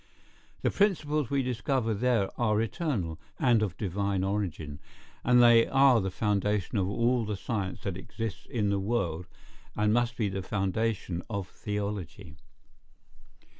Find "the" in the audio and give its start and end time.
0.63-0.71, 6.01-6.09, 7.23-7.37, 8.71-8.79, 10.27-10.41